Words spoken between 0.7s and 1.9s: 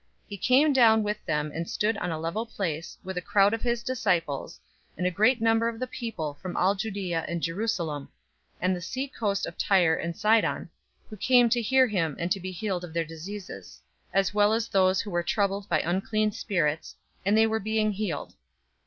down with them, and